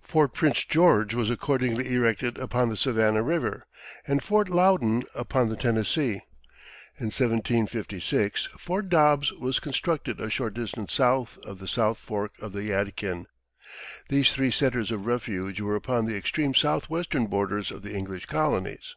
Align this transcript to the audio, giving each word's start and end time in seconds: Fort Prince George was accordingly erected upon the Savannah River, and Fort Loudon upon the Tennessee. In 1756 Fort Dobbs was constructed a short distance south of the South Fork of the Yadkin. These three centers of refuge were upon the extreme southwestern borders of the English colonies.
Fort 0.00 0.32
Prince 0.32 0.64
George 0.64 1.12
was 1.12 1.28
accordingly 1.28 1.92
erected 1.92 2.38
upon 2.38 2.68
the 2.68 2.76
Savannah 2.76 3.20
River, 3.24 3.66
and 4.06 4.22
Fort 4.22 4.48
Loudon 4.48 5.02
upon 5.12 5.48
the 5.48 5.56
Tennessee. 5.56 6.20
In 6.98 7.06
1756 7.10 8.48
Fort 8.56 8.88
Dobbs 8.88 9.32
was 9.32 9.58
constructed 9.58 10.20
a 10.20 10.30
short 10.30 10.54
distance 10.54 10.92
south 10.92 11.36
of 11.38 11.58
the 11.58 11.66
South 11.66 11.98
Fork 11.98 12.30
of 12.38 12.52
the 12.52 12.62
Yadkin. 12.62 13.26
These 14.08 14.30
three 14.30 14.52
centers 14.52 14.92
of 14.92 15.04
refuge 15.04 15.60
were 15.60 15.74
upon 15.74 16.06
the 16.06 16.16
extreme 16.16 16.54
southwestern 16.54 17.26
borders 17.26 17.72
of 17.72 17.82
the 17.82 17.92
English 17.92 18.26
colonies. 18.26 18.94